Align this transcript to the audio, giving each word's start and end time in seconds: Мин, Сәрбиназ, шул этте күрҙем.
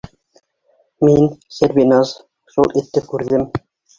Мин, 1.07 1.27
Сәрбиназ, 1.59 2.13
шул 2.53 2.73
этте 2.83 3.07
күрҙем. 3.13 3.45